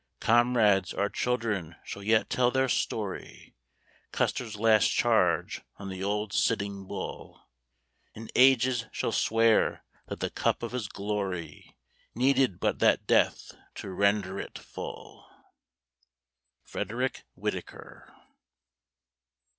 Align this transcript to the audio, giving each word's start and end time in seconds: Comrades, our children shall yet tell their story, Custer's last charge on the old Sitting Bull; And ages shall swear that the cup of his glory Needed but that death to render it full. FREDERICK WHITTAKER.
Comrades, 0.19 0.95
our 0.95 1.09
children 1.09 1.75
shall 1.83 2.01
yet 2.01 2.27
tell 2.27 2.49
their 2.49 2.67
story, 2.67 3.53
Custer's 4.11 4.55
last 4.55 4.87
charge 4.89 5.61
on 5.77 5.89
the 5.89 6.03
old 6.03 6.33
Sitting 6.33 6.87
Bull; 6.87 7.47
And 8.15 8.31
ages 8.33 8.87
shall 8.91 9.11
swear 9.11 9.85
that 10.07 10.19
the 10.19 10.31
cup 10.31 10.63
of 10.63 10.71
his 10.71 10.87
glory 10.87 11.77
Needed 12.15 12.59
but 12.59 12.79
that 12.79 13.05
death 13.05 13.51
to 13.75 13.91
render 13.91 14.39
it 14.39 14.57
full. 14.57 15.29
FREDERICK 16.63 17.23
WHITTAKER. 17.35 18.11